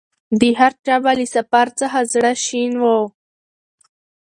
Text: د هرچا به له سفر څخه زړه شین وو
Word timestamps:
د 0.39 0.41
هرچا 0.59 0.95
به 1.03 1.11
له 1.19 1.25
سفر 1.35 1.67
څخه 1.79 1.99
زړه 2.13 2.31
شین 2.45 2.73
وو 2.81 2.99